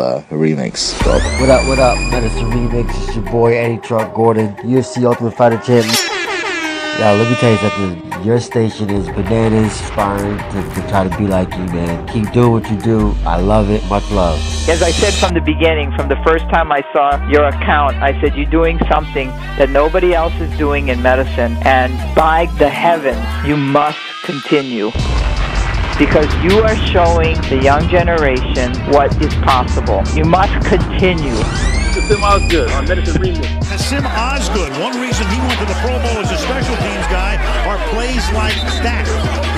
[0.00, 0.98] uh, remix.
[1.04, 1.22] Dog.
[1.40, 1.98] What up, what up?
[2.10, 2.88] Medicine Remix.
[3.06, 5.86] It's your boy Eddie Truck Gordon, UFC Ultimate Fighter Champ.
[6.98, 8.24] Yeah, let me tell you something.
[8.24, 12.06] Your station is bananas, inspiring to, to try to be like you, man.
[12.08, 13.14] Keep doing what you do.
[13.24, 13.82] I love it.
[13.86, 14.38] Much love.
[14.68, 18.20] As I said from the beginning, from the first time I saw your account, I
[18.20, 23.24] said you're doing something that nobody else is doing in medicine, and by the heavens,
[23.48, 24.90] you must continue.
[26.00, 30.02] Because you are showing the young generation what is possible.
[30.16, 31.36] You must continue.
[32.08, 33.62] Sim Osgood on Medicine Remix.
[33.76, 37.36] Sim Osgood, one reason he went to the Pro Bowl as a special teams guy
[37.66, 39.04] are plays like that.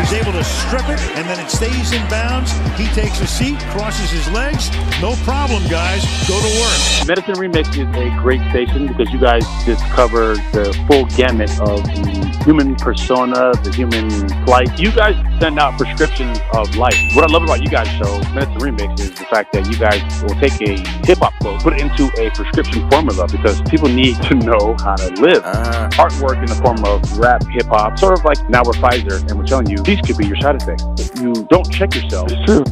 [0.01, 2.51] He's able to strip it and then it stays in bounds.
[2.77, 4.71] He takes a seat, crosses his legs.
[5.01, 6.03] No problem, guys.
[6.27, 7.07] Go to work.
[7.07, 11.85] Medicine Remix is a great station because you guys just cover the full gamut of
[11.85, 14.09] the human persona, the human
[14.45, 14.79] plight.
[14.79, 16.97] You guys send out prescriptions of life.
[17.15, 20.03] What I love about you guys' show, Medicine Remix, is the fact that you guys
[20.23, 24.17] will take a hip hop quote, put it into a prescription formula because people need
[24.23, 25.43] to know how to live.
[25.45, 29.21] Uh, Artwork in the form of rap, hip hop, sort of like now we're Pfizer
[29.29, 30.85] and we're telling you these could be your side effects.
[30.99, 32.65] If you don't check yourself, it's true.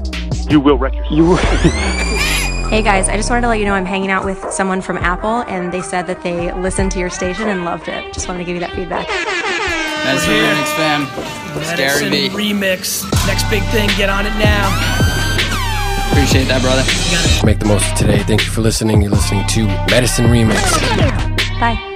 [0.51, 1.13] You will wreck yourself.
[1.13, 1.37] You
[2.71, 4.97] Hey guys, I just wanted to let you know I'm hanging out with someone from
[4.99, 8.15] Apple and they said that they listened to your station and loved it.
[8.15, 9.09] Just wanted to give you that feedback.
[10.05, 11.65] Medicine Remix fam.
[11.65, 13.27] Scary Medicine Remix.
[13.27, 14.71] Next big thing, get on it now.
[16.13, 16.83] Appreciate that, brother.
[17.45, 18.23] Make the most of today.
[18.23, 19.03] Thank you for listening.
[19.03, 20.61] You're listening to Medicine Remix.
[21.59, 21.90] Bye.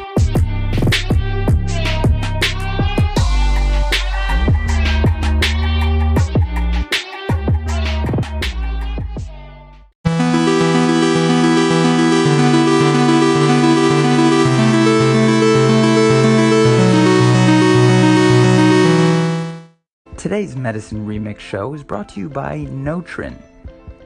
[20.34, 23.40] Today's Medicine Remix show is brought to you by Notrin.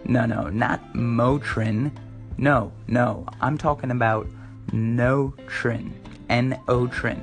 [0.05, 1.91] No, no, not Motrin.
[2.37, 4.28] No, no, I'm talking about
[4.71, 5.91] Notrin.
[6.28, 7.19] N-O-Trin.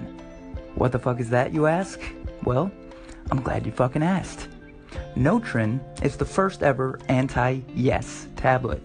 [0.74, 2.02] What the fuck is that, you ask?
[2.46, 2.72] Well,
[3.30, 4.48] I'm glad you fucking asked.
[5.16, 8.82] Notrin is the first ever anti-yes tablet.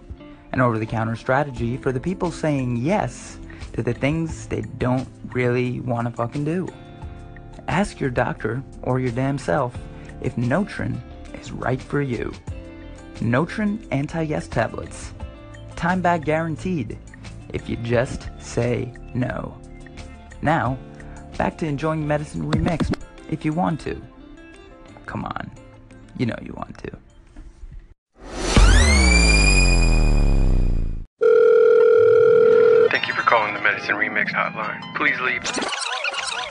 [0.52, 3.38] An over-the-counter strategy for the people saying yes
[3.72, 6.68] to the things they don't really want to fucking do.
[7.68, 9.74] Ask your doctor or your damn self
[10.20, 11.00] if Notrin
[11.40, 12.32] is right for you.
[13.16, 15.12] Notrin anti-yes tablets.
[15.76, 16.98] Time back guaranteed
[17.52, 19.56] if you just say no.
[20.42, 20.78] Now,
[21.36, 22.92] back to enjoying Medicine Remix
[23.30, 24.00] if you want to.
[25.06, 25.50] Come on.
[26.16, 26.90] You know you want to.
[32.90, 34.82] Thank you for calling the Medicine Remix hotline.
[34.96, 35.42] Please leave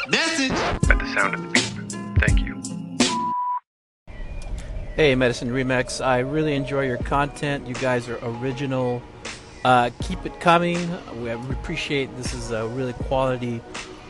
[0.10, 0.52] message
[0.90, 1.69] at the sound of the beep.
[5.00, 6.06] Hey, Medicine Remix.
[6.06, 7.66] I really enjoy your content.
[7.66, 9.02] You guys are original.
[9.64, 10.78] Uh, keep it coming.
[11.24, 13.62] We appreciate this is a really quality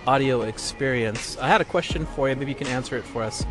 [0.07, 1.37] audio experience.
[1.37, 2.35] I had a question for you.
[2.35, 3.45] Maybe you can answer it for us.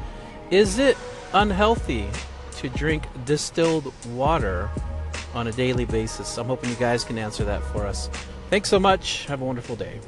[0.50, 0.96] Is it
[1.32, 2.08] unhealthy
[2.56, 4.68] to drink distilled water
[5.32, 6.38] on a daily basis?
[6.38, 8.10] I'm hoping you guys can answer that for us.
[8.50, 9.26] Thanks so much.
[9.26, 10.00] Have a wonderful day.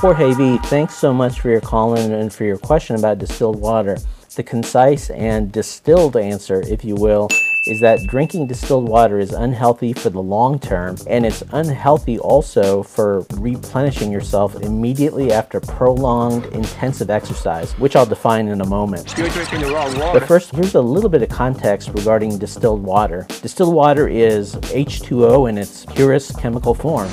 [0.00, 3.98] Jorge V, thanks so much for your call and for your question about distilled water.
[4.36, 7.26] The concise and distilled answer, if you will,
[7.66, 12.84] is that drinking distilled water is unhealthy for the long term and it's unhealthy also
[12.84, 19.18] for replenishing yourself immediately after prolonged intensive exercise, which I'll define in a moment.
[19.18, 20.20] You're drinking the wrong water.
[20.20, 23.26] But first, here's a little bit of context regarding distilled water.
[23.42, 27.10] Distilled water is H2O in its purest chemical form.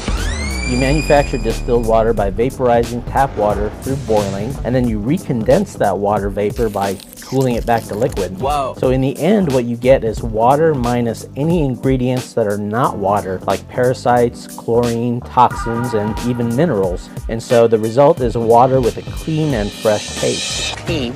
[0.67, 5.95] You manufacture distilled water by vaporizing tap water through boiling, and then you recondense that
[5.95, 8.39] water vapor by cooling it back to liquid.
[8.39, 8.73] Wow.
[8.73, 12.97] So in the end, what you get is water minus any ingredients that are not
[12.97, 17.09] water, like parasites, chlorine, toxins, and even minerals.
[17.29, 20.77] And so the result is water with a clean and fresh taste.
[20.77, 21.13] Clean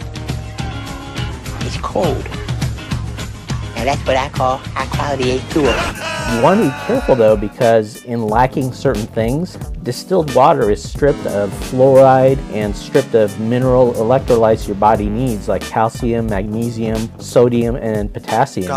[1.61, 2.27] is cold.
[3.75, 6.18] And that's what I call high quality H2O.
[6.31, 11.25] You want to be careful though because in lacking certain things, distilled water is stripped
[11.25, 18.13] of fluoride and stripped of mineral electrolytes your body needs like calcium, magnesium, sodium, and
[18.13, 18.67] potassium.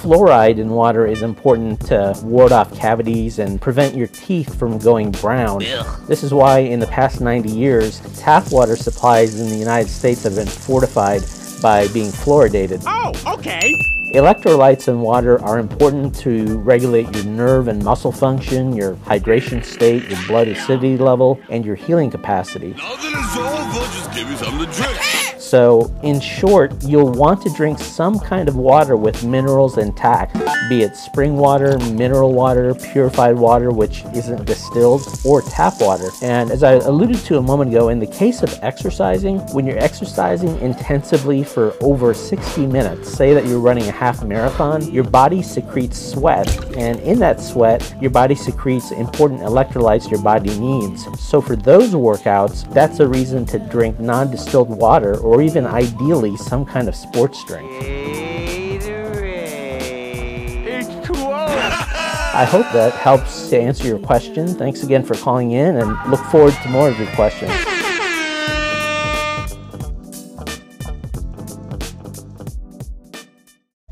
[0.00, 5.10] Fluoride in water is important to ward off cavities and prevent your teeth from going
[5.12, 5.60] brown.
[6.08, 10.22] This is why in the past 90 years, tap water supplies in the United States
[10.24, 11.22] have been fortified
[11.60, 12.82] by being fluoridated.
[12.86, 13.74] Oh, okay.
[14.14, 20.08] Electrolytes in water are important to regulate your nerve and muscle function, your hydration state,
[20.08, 22.70] your blood acidity level, and your healing capacity.
[22.70, 25.27] Now that it's over, just give me something to drink.
[25.48, 30.34] So, in short, you'll want to drink some kind of water with minerals intact,
[30.68, 36.10] be it spring water, mineral water, purified water, which isn't distilled, or tap water.
[36.20, 39.78] And as I alluded to a moment ago, in the case of exercising, when you're
[39.78, 45.40] exercising intensively for over 60 minutes, say that you're running a half marathon, your body
[45.40, 46.46] secretes sweat,
[46.76, 51.06] and in that sweat, your body secretes important electrolytes your body needs.
[51.18, 56.64] So for those workouts, that's a reason to drink non-distilled water or even ideally some
[56.64, 57.70] kind of sports drink.
[62.38, 64.46] I hope that helps to answer your question.
[64.46, 67.50] Thanks again for calling in and look forward to more of your questions.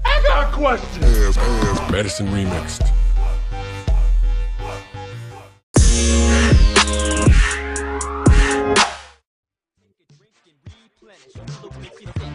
[0.05, 1.03] I got a question.
[1.91, 2.96] Medicine Remixed.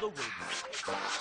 [0.02, 0.41] the wig.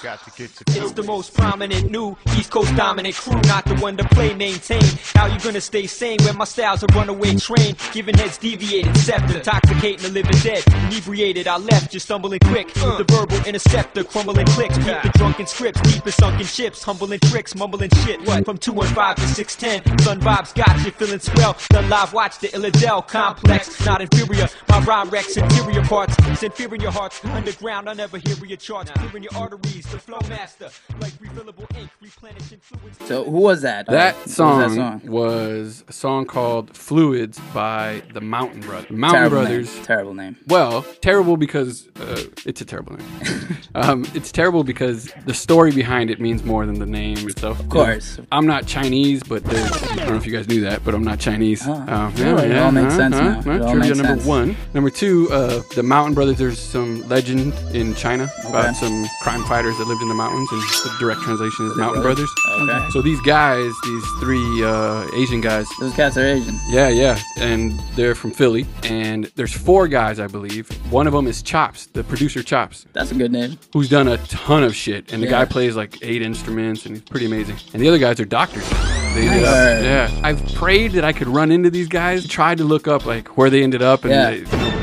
[0.03, 3.99] Got to get It's the most prominent new East Coast dominant crew, not the one
[3.99, 4.83] to play maintain.
[5.15, 7.77] How you gonna stay sane when my style's a runaway train?
[7.93, 10.65] Giving heads deviated, scepter, intoxicating the living dead.
[10.91, 12.73] Inebriated, I left, just stumbling quick.
[12.73, 14.79] The verbal interceptor, crumbling clicks.
[14.79, 18.27] Beat the drunken scripts, deep in sunken ships, humbling tricks, mumbling shit.
[18.27, 18.47] What?
[18.47, 21.59] From 215 to 610, sun vibes got you feeling swell.
[21.69, 24.49] The live watch the Illadel complex, not inferior.
[24.71, 27.23] My rhyme wrecks interior parts, it's inferior hearts.
[27.27, 28.91] Underground, I never hear your charts.
[28.93, 30.69] Clearing your arteries, the flow master,
[31.01, 32.99] like refillable ink, replenishing fluids.
[33.07, 33.87] So who was that?
[33.87, 35.03] That Who was song, that song?
[35.07, 38.91] was a song called "Fluids" by the Mountain Brothers.
[38.91, 39.75] Mountain Terrible Brothers.
[39.75, 39.85] name.
[39.85, 40.37] Terrible name.
[40.47, 43.07] Well, terrible because uh, it's a terrible name.
[43.75, 47.59] um, it's terrible because the story behind it means more than the name itself.
[47.61, 48.19] Of course.
[48.31, 49.53] I'm not Chinese, but I
[49.97, 51.67] don't know if you guys knew that, but I'm not Chinese.
[51.67, 53.41] Um, Yeah, it all makes sense now.
[53.43, 54.25] Trivia number sense.
[54.25, 54.57] one.
[54.75, 56.39] Number two, uh, the Mountain Brothers.
[56.39, 60.61] There's some legend in China about some crime fighters that lived in the mountains, and
[60.63, 62.31] the direct translation is Mountain brothers?
[62.47, 62.71] Brothers.
[62.71, 62.91] Okay.
[62.91, 65.67] So these guys, these three uh, Asian guys.
[65.81, 66.59] Those cats are Asian.
[66.69, 70.69] Yeah, yeah, and they're from Philly, and there's four guys, I believe.
[70.93, 72.87] One of them is Chops, the producer Chops.
[72.93, 73.59] That's a good name.
[73.73, 75.33] Who's done a ton of shit, and the Yeah.
[75.41, 77.57] guy plays like eight instruments, and he's pretty amazing.
[77.73, 78.69] And the other guys are doctors.
[79.15, 79.85] They ended up, Nice.
[79.85, 80.21] yeah.
[80.23, 82.27] I've prayed that I could run into these guys.
[82.29, 84.31] Tried to look up like where they ended up, and Yeah.
[84.31, 84.37] they.
[84.37, 84.80] You know, they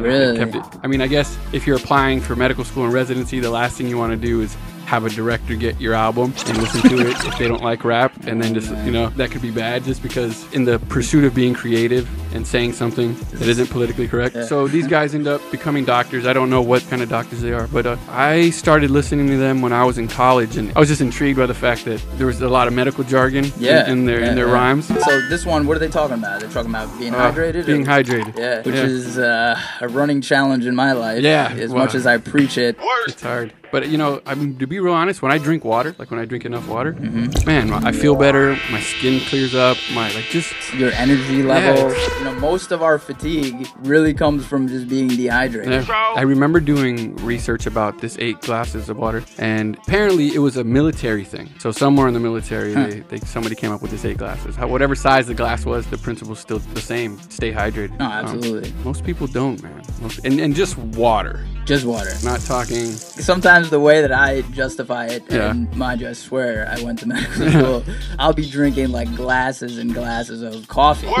[0.00, 0.36] Really?
[0.38, 0.80] kept it.
[0.82, 3.88] I mean, I guess if you're applying for medical school and residency, the last thing
[3.88, 4.56] you want to do is
[4.90, 8.12] have a director get your album and listen to it if they don't like rap
[8.26, 11.32] and then just you know that could be bad just because in the pursuit of
[11.32, 14.44] being creative and saying something that isn't politically correct Yeah.
[14.44, 17.52] so these guys end up becoming doctors i don't know what kind of doctors they
[17.52, 20.78] are but uh, i started listening to them when i was in college and i
[20.80, 23.52] was just intrigued by the fact that there was a lot of medical jargon in-
[23.58, 23.90] Yeah.
[23.90, 26.40] in, their yeah, in their rhymes So this one, what are they talking about?
[26.40, 27.66] They're talking about being Uh, hydrated.
[27.66, 28.36] being or- hydrated.
[28.38, 31.22] Yeah, which is uh, a running challenge in my life.
[31.22, 32.76] Yeah, As well- much as I preach it.
[33.06, 33.52] It's hard.
[33.72, 36.18] But you know, I mean, to be real honest, when I drink water, like when
[36.20, 37.46] I drink enough water, Mm-hmm.
[37.46, 38.56] man, I feel better.
[38.70, 39.76] My skin clears up.
[39.94, 41.90] My like just Your energy level.
[42.20, 45.86] You know, most of our fatigue really comes from just being dehydrated.
[45.88, 46.12] Yeah.
[46.14, 50.62] I remember doing research about this eight glasses of water, and apparently it was a
[50.64, 51.48] military thing.
[51.58, 52.88] So somewhere in the military, Huh.
[52.88, 54.54] they, they somebody came up with this eight glasses.
[54.54, 57.18] How, whatever size the glass was, the principle's still the same.
[57.30, 57.98] Stay hydrated.
[57.98, 58.70] No, Um, absolutely.
[58.84, 59.80] most people don't, man.
[60.02, 61.46] Most, and and just water.
[61.64, 62.10] Just water.
[62.22, 62.84] Not talking.
[62.86, 65.50] Sometimes the way that I justify it, Yeah.
[65.52, 67.84] and mind you, I swear I went to medical school,
[68.18, 71.06] I'll be drinking like glasses and glasses of coffee.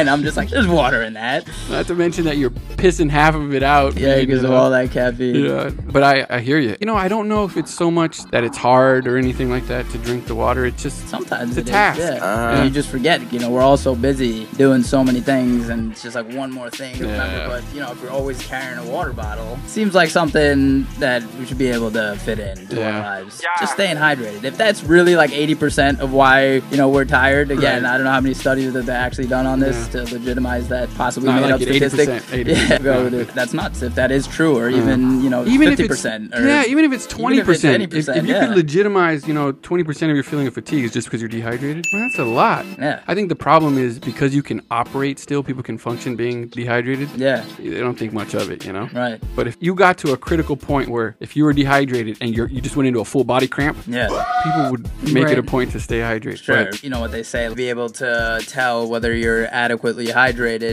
[0.00, 1.46] And I'm just like, there's water in that.
[1.68, 3.96] Not to mention that you're pissing half of it out.
[3.98, 5.44] Yeah, because you of all that caffeine.
[5.44, 6.76] Yeah, but I, I hear you.
[6.80, 9.66] You know, I don't know if it's so much that it's hard or anything like
[9.66, 10.64] that to drink the water.
[10.64, 11.98] It's just Sometimes it's a it is, task.
[11.98, 12.24] yeah.
[12.24, 13.20] Uh, And you just forget.
[13.32, 16.50] You know, we're all so busy doing so many things, and it's just like one
[16.52, 17.12] more thing to Yeah.
[17.24, 17.60] remember.
[17.60, 21.44] But you know, if you're always carrying a water bottle, seems like something that we
[21.46, 23.00] should be able to fit in to our Yeah.
[23.10, 23.42] lives.
[23.58, 24.44] Just staying hydrated.
[24.44, 27.92] If that's really like 80% of why you know we're tired, again, Right.
[27.92, 30.92] I don't know how many studies that they actually done on this to legitimize that
[30.94, 32.22] possibly No, I made like up it, statistic.
[32.22, 32.70] 80%, 80%.
[32.70, 33.02] Yeah, go Yeah.
[33.04, 33.28] with it.
[33.34, 33.82] That's nuts.
[33.82, 34.76] If that is true, or uh-huh.
[34.78, 35.72] even you know, even 50%.
[35.72, 36.06] if it's
[36.40, 38.46] or yeah, even if it's twenty percent, 80%, if, if you yeah.
[38.46, 41.28] could legitimize, you know, twenty percent of your feeling of fatigue is just because you're
[41.28, 42.64] dehydrated, well, that's a lot.
[42.78, 43.00] Yeah.
[43.06, 47.08] I think the problem is because you can operate still, people can function being dehydrated.
[47.16, 47.44] Yeah.
[47.58, 48.88] They don't think much of it, you know.
[48.92, 49.20] Right.
[49.34, 52.46] But if you got to a critical point where if you were dehydrated and you
[52.46, 54.08] you just went into a full body cramp, Yeah.
[54.44, 56.38] people would make it a point to stay hydrated.
[56.42, 56.64] Sure.
[56.66, 60.19] But- you know what they say, be able to tell whether you're adequately hydrated.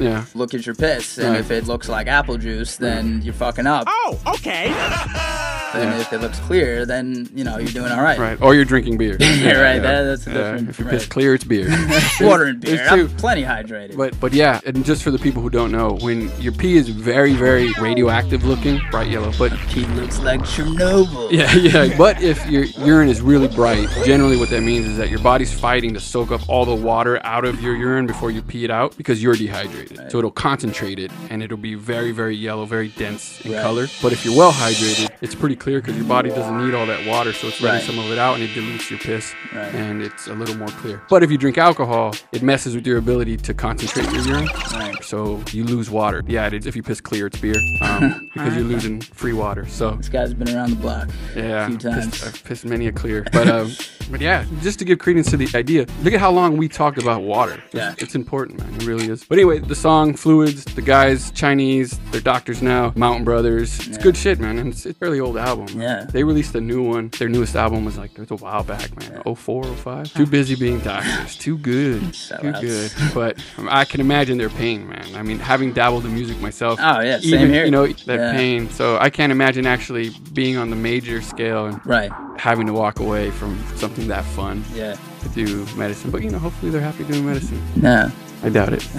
[0.01, 0.25] Yeah.
[0.35, 1.17] Look at your piss.
[1.17, 1.39] And Right.
[1.39, 3.85] if it looks like apple juice, then you're fucking up.
[3.87, 4.67] Oh, okay.
[5.73, 5.99] And Yeah.
[6.01, 8.17] if it looks clear, then you know you're doing all right.
[8.17, 8.37] Right.
[8.41, 9.17] Or you're drinking beer.
[9.37, 11.09] Yeah, right, that- that's a different- If you right.
[11.09, 11.67] clear, it's beer.
[12.21, 12.85] Water and beer.
[12.89, 13.95] I'm plenty hydrated.
[13.97, 16.89] But but yeah, and just for the people who don't know, when your pee is
[16.89, 21.31] very very radioactive looking, bright yellow, but pee looks like Chernobyl.
[21.37, 21.97] Yeah, yeah.
[21.97, 25.53] But if your urine is really bright, generally what that means is that your body's
[25.53, 28.71] fighting to soak up all the water out of your urine before you pee it
[28.71, 30.09] out because you're dehydrated.
[30.11, 33.61] So it'll concentrate it and it'll be very very yellow, very dense in Right.
[33.61, 33.87] color.
[34.01, 37.05] But if you're well hydrated, it's pretty clear because your body doesn't need all that
[37.07, 37.83] water, so it's letting Right.
[37.95, 39.73] some of it out and it dilutes your piss, Right.
[39.75, 41.01] and it's a little more clear.
[41.09, 45.03] But if you drink alcohol, it messes with your ability to concentrate your urine, Right.
[45.03, 46.23] so you lose water.
[46.27, 46.65] Yeah, it is.
[46.65, 49.65] If you piss clear, it's beer um, because you're losing free water.
[49.67, 52.07] So This guy's been around the block yeah, a few times.
[52.07, 53.71] Pissed, I've pissed many a clear, but um,
[54.11, 55.85] but yeah, just to give credence to the idea.
[56.03, 57.61] Look at how long we talked about water.
[57.73, 57.93] Yeah.
[57.97, 58.73] it's important, man.
[58.75, 59.23] It really is.
[59.23, 62.93] But anyway, the song "Fluids," the guys Chinese, they're doctors now.
[62.95, 64.03] Mountain Brothers, it's Yeah.
[64.03, 64.57] good shit, man.
[64.59, 65.46] And it's, it's fairly old album.
[65.75, 66.05] Yeah.
[66.11, 67.09] they released a new one.
[67.17, 69.21] Their newest album was like it was a while back, man.
[69.25, 70.11] Oh four, oh five.
[70.13, 71.35] Too busy being doctors.
[71.37, 72.01] Too good.
[72.01, 72.61] Too Shoutouts.
[72.61, 72.91] good.
[73.13, 75.15] But um, I can imagine their pain, man.
[75.15, 76.79] I mean, having dabbled in music myself.
[76.81, 77.65] Oh, yeah, same even, here.
[77.65, 78.31] You know that Yeah.
[78.33, 78.69] pain.
[78.69, 82.11] So I can't imagine actually being on the major scale and Right.
[82.37, 84.95] having to walk away from something that fun Yeah.
[85.23, 86.11] to do medicine.
[86.11, 87.61] But you know, hopefully they're happy doing medicine.
[87.75, 88.11] No.
[88.43, 88.87] I doubt it.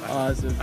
[0.08, 0.56] awesome.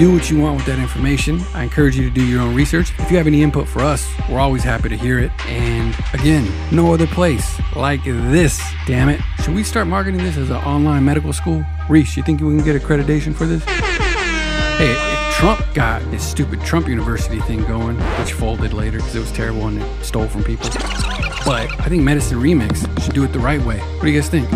[0.00, 1.42] Do what you want with that information.
[1.52, 2.90] I encourage you to do your own research.
[2.98, 5.30] If you have any input for us, we're always happy to hear it.
[5.44, 8.62] And again, no other place like this.
[8.86, 9.20] Damn it.
[9.44, 11.62] Should we start marketing this as an online medical school?
[11.90, 13.62] Reese, you think we can get accreditation for this?
[13.64, 15.09] Hey,
[15.40, 19.68] Trump got this stupid Trump University thing going, which folded later because it was terrible
[19.68, 20.68] and it stole from people.
[21.46, 23.78] But I think Medicine Remix should do it the right way.
[23.78, 24.46] What do you guys think?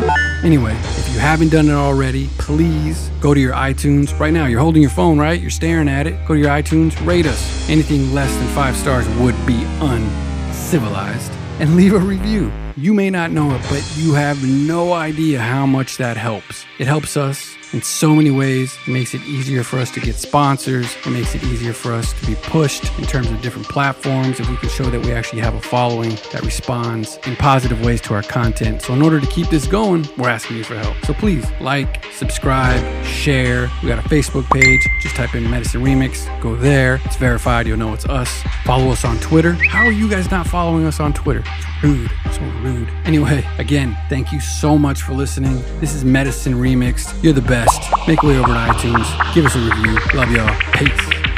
[0.44, 4.20] Anyway, if you haven't done it already, please go to your iTunes.
[4.20, 5.40] Right now, you're holding your phone, right?
[5.40, 6.22] You're staring at it.
[6.28, 7.66] Go to your iTunes, rate us.
[7.70, 11.32] Anything less than five stars would be uncivilized.
[11.60, 12.52] And leave a review.
[12.76, 16.66] You may not know it, but you have no idea how much that helps.
[16.78, 18.78] It helps us in so many ways.
[18.86, 20.94] It makes it easier for us to get sponsors.
[21.04, 24.38] It makes it easier for us to be pushed in terms of different platforms.
[24.38, 28.00] If we can show that we actually have a following that responds in positive ways
[28.02, 28.82] to our content.
[28.82, 30.96] So, in order to keep this going, we're asking you for help.
[31.04, 33.68] So, please like, subscribe, share.
[33.82, 34.80] We got a Facebook page.
[35.02, 36.28] Just type in Medicine Remix.
[36.40, 37.00] Go there.
[37.04, 37.66] It's verified.
[37.66, 38.42] You'll know it's us.
[38.64, 39.52] Follow us on Twitter.
[39.52, 41.42] How are you guys not following us on Twitter?
[41.84, 42.10] Rude.
[42.32, 42.88] So rude.
[43.04, 45.62] Anyway, again, thank you so much for listening.
[45.80, 47.22] This is Medicine Remixed.
[47.22, 47.82] You're the best.
[48.08, 49.34] Make way over to iTunes.
[49.34, 49.98] Give us a review.
[50.14, 50.56] Love y'all.
[50.72, 51.33] Peace.